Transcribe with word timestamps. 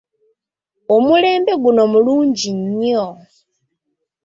Omulembe 0.95 1.53
guno 1.61 1.83
mulungi 1.91 2.49
nnyo. 2.59 3.05